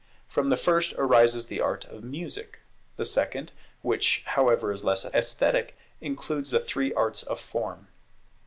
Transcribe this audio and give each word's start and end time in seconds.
From 0.27 0.49
the 0.49 0.57
first 0.57 0.95
arises 0.97 1.47
the 1.47 1.61
art 1.61 1.85
of 1.85 2.03
Music; 2.03 2.61
the 2.95 3.05
second, 3.05 3.53
which 3.83 4.23
however 4.25 4.71
is 4.71 4.83
less 4.83 5.05
esthetic, 5.05 5.77
includes 5.99 6.49
the 6.49 6.59
three 6.59 6.91
arts 6.95 7.21
of 7.21 7.39
form. 7.39 7.87